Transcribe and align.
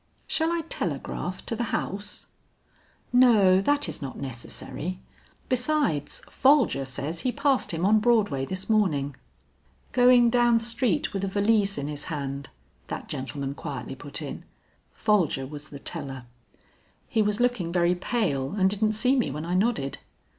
"Shall 0.25 0.51
I 0.51 0.61
telegraph 0.61 1.45
to 1.45 1.55
the 1.55 1.65
house?" 1.65 2.25
"No, 3.13 3.61
that 3.61 3.87
is 3.87 4.01
not 4.01 4.17
necessary. 4.19 4.97
Besides 5.47 6.23
Folger 6.27 6.85
says 6.85 7.19
he 7.19 7.31
passed 7.31 7.69
him 7.69 7.85
on 7.85 7.99
Broadway 7.99 8.43
this 8.47 8.67
morning." 8.67 9.13
"Going 9.91 10.31
down 10.31 10.59
street 10.59 11.13
with 11.13 11.23
a 11.23 11.27
valise 11.27 11.77
in 11.77 11.87
his 11.87 12.05
hand," 12.05 12.49
that 12.87 13.09
gentlemen 13.09 13.53
quietly 13.53 13.93
put 13.93 14.23
in. 14.23 14.43
Folger 14.91 15.45
was 15.45 15.69
the 15.69 15.77
teller. 15.77 16.25
"He 17.07 17.21
was 17.21 17.39
looking 17.39 17.71
very 17.71 17.93
pale 17.93 18.53
and 18.53 18.71
didn't 18.71 18.93
see 18.93 19.15
me 19.15 19.29
when 19.29 19.45
I 19.45 19.53
nodded." 19.53 19.99